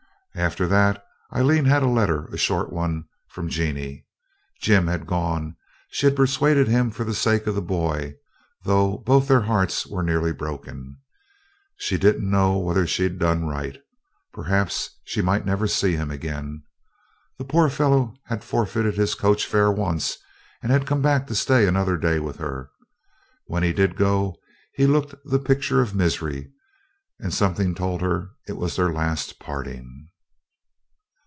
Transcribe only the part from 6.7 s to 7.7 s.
for the sake of the